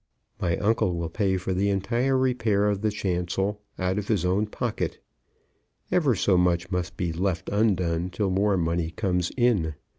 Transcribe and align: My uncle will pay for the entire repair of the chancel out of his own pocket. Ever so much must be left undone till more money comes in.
My 0.41 0.57
uncle 0.57 0.95
will 0.95 1.09
pay 1.11 1.37
for 1.37 1.53
the 1.53 1.69
entire 1.69 2.17
repair 2.17 2.67
of 2.67 2.81
the 2.81 2.89
chancel 2.89 3.61
out 3.77 3.99
of 3.99 4.07
his 4.07 4.25
own 4.25 4.47
pocket. 4.47 4.97
Ever 5.91 6.15
so 6.15 6.37
much 6.37 6.71
must 6.71 6.97
be 6.97 7.13
left 7.13 7.49
undone 7.49 8.09
till 8.09 8.31
more 8.31 8.57
money 8.57 8.89
comes 8.89 9.31
in. 9.37 9.75